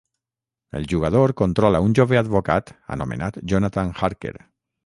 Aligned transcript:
El 0.79 0.87
jugador 0.93 1.33
controla 1.43 1.83
un 1.87 1.93
jove 2.01 2.19
advocat 2.23 2.75
anomenat 2.97 3.41
Jonathan 3.53 3.97
Harker. 4.09 4.37